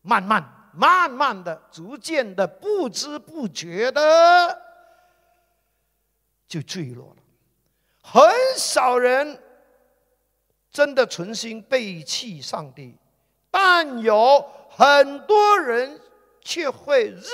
[0.00, 4.62] 慢慢、慢慢的、逐渐的、不知不觉的
[6.48, 7.22] 就坠落了。
[8.02, 8.22] 很
[8.56, 9.38] 少人。
[10.74, 12.96] 真的存心背弃上帝，
[13.50, 16.00] 但有很多人
[16.40, 17.26] 却会日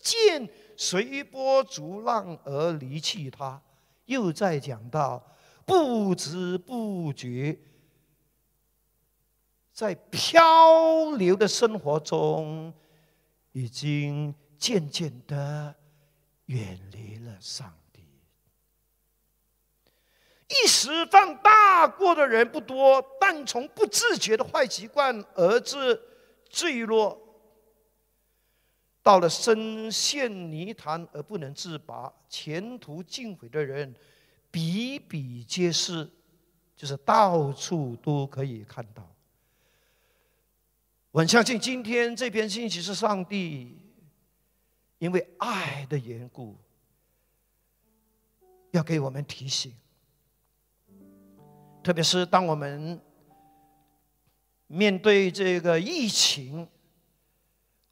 [0.00, 3.60] 见随波逐浪而离弃他。
[4.06, 5.24] 又在讲到
[5.64, 7.56] 不知不觉，
[9.72, 12.74] 在漂流的生活中，
[13.52, 15.72] 已经渐渐的
[16.46, 18.02] 远离了上帝。
[20.48, 26.02] 一时犯大过的人不多，但从不自觉的坏习惯而致
[26.48, 27.29] 坠落，
[29.02, 33.94] 到了深陷泥潭而不能自拔、前途尽毁的人
[34.50, 36.08] 比比皆是，
[36.76, 39.06] 就是到处都可以看到。
[41.10, 43.76] 我相信今天这篇信息是上帝
[44.98, 46.56] 因为爱的缘故，
[48.70, 49.74] 要给我们提醒。
[51.82, 53.00] 特别是当我们
[54.66, 56.68] 面对这个疫情，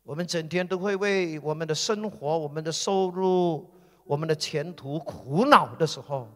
[0.09, 3.69] 我们整天都会为我们的生活、我们的收入、
[4.05, 6.27] 我们的前途苦恼的时候，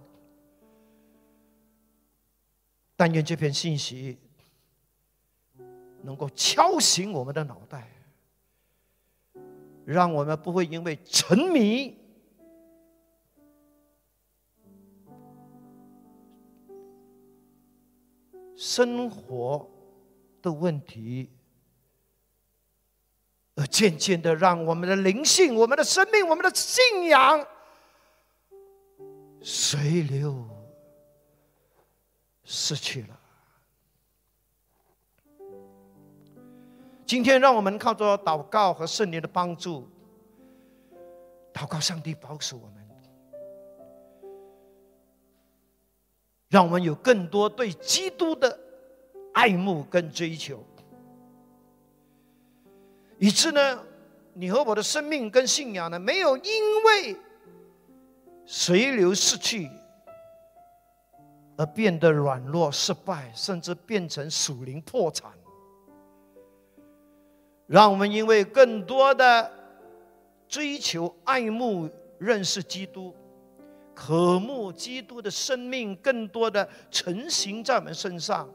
[2.95, 4.19] 但愿这篇信息
[6.03, 7.89] 能够敲醒我们的脑袋，
[9.87, 11.97] 让我们不会因为沉迷。
[18.55, 19.67] 生活
[20.43, 21.31] 的问题，
[23.55, 27.47] 而渐渐的让我们的灵性、我们的生命、我们的信仰
[29.41, 30.47] 随流
[32.45, 33.19] 失去了。
[37.05, 39.87] 今天，让我们靠着祷告和圣灵的帮助，
[41.53, 42.83] 祷告上帝保守我们。
[46.49, 48.59] 让我们有更多对基督的
[49.33, 50.63] 爱慕跟追求，
[53.23, 53.81] 以致呢，
[54.35, 56.43] 你和我的生命跟信仰呢，没有因
[56.85, 57.17] 为
[58.45, 59.71] 随流逝去
[61.57, 65.31] 而变得软弱、失败，甚至变成属灵破产。
[67.69, 69.49] 让我们因为更多的
[70.49, 73.15] 追求、爱慕、认识基督。
[73.95, 78.49] 渴慕基督的生命，更多的成型在我们身上；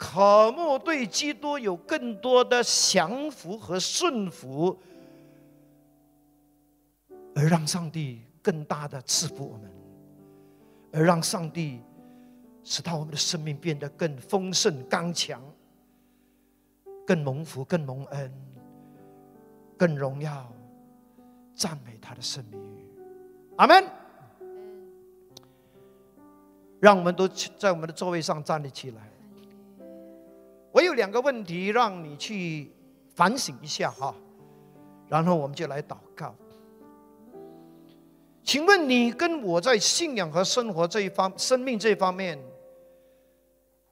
[0.00, 4.74] 渴慕对基督有更多的降服和顺服，
[7.34, 9.70] 而让上帝更大的赐福我们，
[10.90, 11.82] 而让上帝
[12.64, 15.38] 使到我们的生命变得更丰盛、刚强、
[17.06, 18.32] 更蒙福、更蒙恩、
[19.76, 20.50] 更荣耀，
[21.54, 22.58] 赞美他的圣名。
[23.56, 23.84] 阿门。
[26.80, 29.09] 让我们都在我们的座位上站立起来。
[30.72, 32.70] 我有两个问题让你去
[33.14, 34.14] 反省一下哈，
[35.08, 36.34] 然后我们就来祷告。
[38.42, 42.38] 请问你跟我在信仰和生活这一方、生命这一方面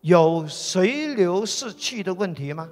[0.01, 2.70] 有随流逝去的问题吗？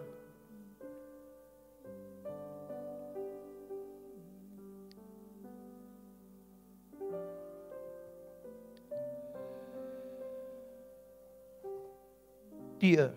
[12.78, 13.10] 第二，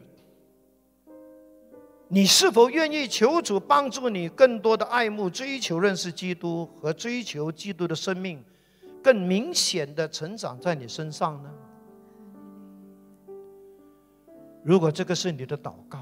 [2.12, 8.44] 你是否愿意求主帮助你更多的爱慕、追求认识基督和追求基督的生命，
[9.04, 11.52] 更明显的成长在你身上呢？
[14.64, 16.00] 如果这个是你的祷告，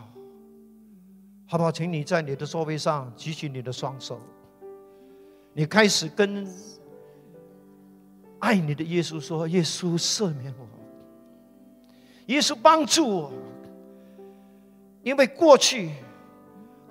[1.45, 1.70] 好不好？
[1.70, 4.22] 请你在你的座位上举起你的双手，
[5.53, 6.47] 你开始跟
[8.39, 10.66] 爱你的耶稣说：“耶稣赦免我，
[12.28, 13.34] 耶稣帮助我，
[15.08, 15.89] 因为过去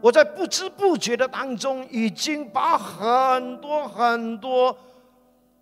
[0.00, 4.74] 我在不知不觉的当中，已经把很多很多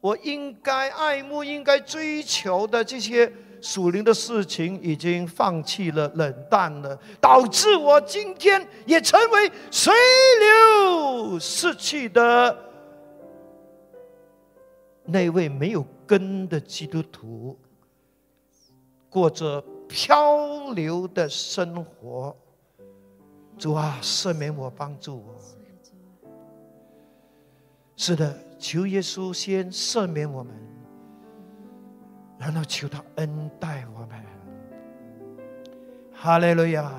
[0.01, 3.33] 我应该爱慕、应该追求的这些。”
[3.65, 9.91] 属灵的事情已经放弃了、冷淡了，导致我今天也成为随
[10.39, 12.55] 流逝去的
[15.07, 17.59] 那位没有根的基督徒，
[19.09, 22.37] 过着漂流的生活。
[23.59, 25.35] 主啊，赦免我，帮助我。
[27.97, 30.55] 是的，求耶稣先赦免我们。
[32.37, 34.11] 然后求他恩待我们，
[36.13, 36.93] 哈利路亚！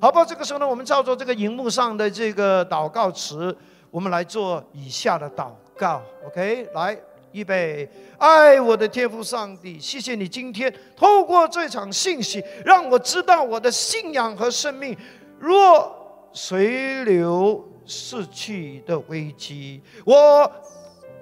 [0.00, 3.54] 好吧，这个时候呢，我们照着这个荧幕上的这个祷告词，
[3.90, 6.00] 我们来做以下的祷告。
[6.24, 6.96] OK，来，
[7.32, 14.96] 预备，爱我的天父上帝，谢谢你今天透过这场信息，让我知道我的信仰和生命
[15.38, 20.50] 若随流逝去的危机，我。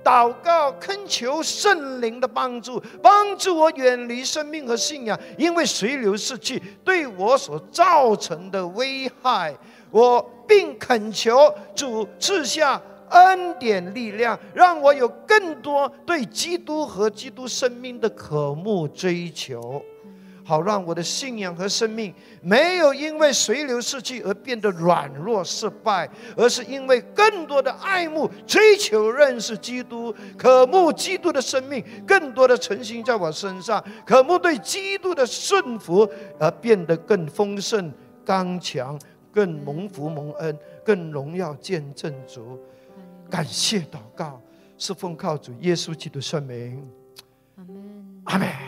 [0.04, 9.52] 祷告，恳求圣灵的帮助，帮助我远离生命和信仰，因为随流逝去对我所造成的危害。
[9.90, 19.82] 我并恳求主赐下恩典力量，让我有更多对基督和基督生命的渴慕追求。
[20.48, 37.92] 好让我的信仰和生命没有因为随流逝去而变得软弱失败，而是因为更多的爱慕、追求、认识基督、渴慕基督的生命，更多的诚心在我身上，渴慕对基督的顺服而变得更丰盛、
[38.24, 38.96] 刚强、
[39.32, 42.56] 更蒙福蒙恩、更荣耀见证主。
[43.28, 44.40] 感谢祷告，
[44.78, 46.88] 是奉靠主耶稣基督圣名。
[47.56, 48.22] 阿门。
[48.26, 48.65] 阿门。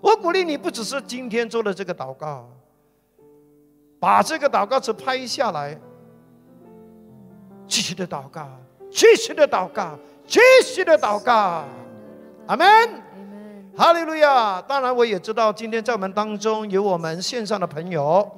[0.00, 2.48] 我鼓励你，不只是今天做的这个祷告，
[3.98, 5.78] 把这个祷告词拍下来，
[7.66, 8.48] 继续的祷告，
[8.90, 11.64] 继续的祷告，继续的祷告，
[12.46, 12.66] 阿门，
[13.76, 14.62] 哈利路亚。
[14.62, 18.28] 当然，我也知道今天在我们当中有我们线上的朋友。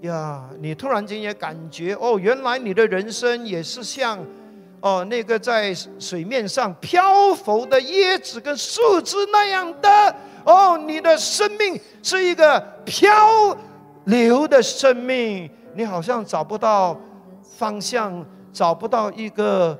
[0.00, 4.18] 呀，你突然间也感觉哦，原来你的人生也是像
[4.80, 10.16] 哦那个在水面上漂浮的椰子跟树枝那样的。
[10.44, 13.56] 哦，你的生命是一个漂
[14.04, 16.98] 流的生命，你好像找不到
[17.42, 19.78] 方向，找不到一个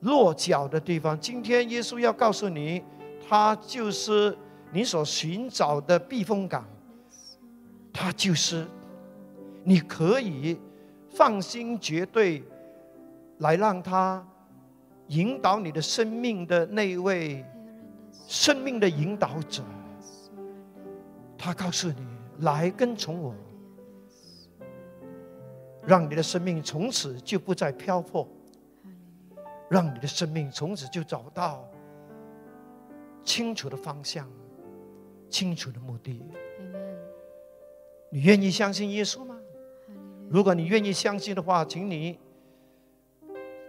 [0.00, 1.18] 落脚的地方。
[1.18, 2.82] 今天耶稣要告诉你，
[3.26, 4.36] 他就是
[4.70, 6.62] 你所寻找的避风港，
[7.90, 8.66] 他就是
[9.64, 10.58] 你可以
[11.10, 12.44] 放心绝对
[13.38, 14.26] 来让他
[15.08, 17.44] 引导你的生命的那一位
[18.26, 19.62] 生命的引导者。
[21.38, 22.06] 他告诉你
[22.40, 23.34] ：“来跟从我，
[25.84, 28.26] 让你的生命从此就不再漂泊，
[29.68, 31.68] 让你的生命从此就找到
[33.22, 34.28] 清楚的方向、
[35.28, 36.22] 清楚的目的。”
[38.10, 39.38] 你愿意相信耶稣吗？
[40.30, 42.18] 如果你愿意相信的话，请你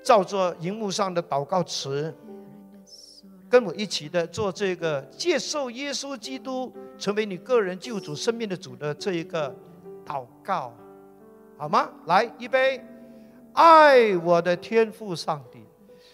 [0.07, 2.15] 照着荧幕上的祷告词。
[3.49, 9.53] 跟我一起的做这个接受耶稣基督成为你个人救主生命的主的这一个
[10.05, 10.73] 祷告，
[11.57, 11.89] 好吗？
[12.05, 12.81] 来，一杯，
[13.51, 15.59] 爱我的天父上帝，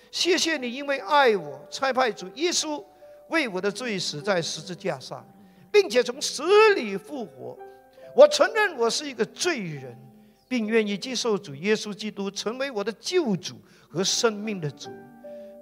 [0.09, 2.83] 谢谢你，因为爱我，差派主耶稣
[3.29, 5.23] 为我的罪死在十字架上，
[5.71, 6.43] 并且从死
[6.75, 7.55] 里复活。
[8.15, 9.95] 我承认我是一个罪人，
[10.53, 14.91] 并愿意接受主耶稣基督成为我的救主和生命的主。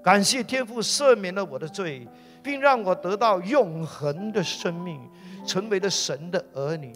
[0.03, 2.05] 感谢天父赦免了我的罪，
[2.43, 4.99] 并让我得到永恒的生命，
[5.47, 6.91] 成为了神的儿女。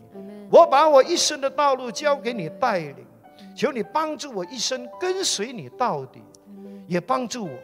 [0.52, 3.06] 我把我一生的道路交给你带领，
[3.56, 6.22] 求你帮助我一生跟随你到底，
[6.90, 7.58] 也帮助我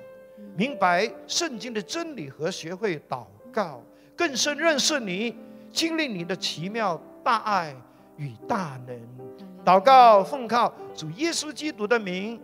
[0.55, 3.83] 明白圣经的真理和学会祷告，
[4.15, 5.35] 更深认识你，
[5.73, 7.75] 经历你的奇妙大爱
[8.15, 9.20] 与大能。
[9.63, 12.39] 祷告奉靠主耶稣基督的名。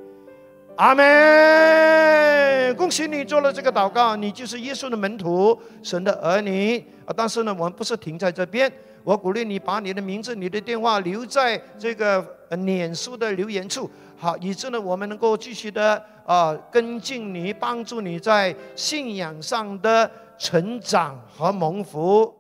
[0.76, 2.76] 阿门！
[2.76, 7.10] 恭喜你做了这个祷告，你就是耶稣的门徒，神的儿女啊！
[7.18, 8.72] 但是呢，我们不是停在这边，
[9.04, 12.24] 我鼓励你把你的名字、你的电话留在这个
[12.60, 13.90] 脸书的留言处，
[14.20, 22.32] 好，以致呢，我们能够继续的啊跟进你，帮助你在信仰上的成长和蒙福。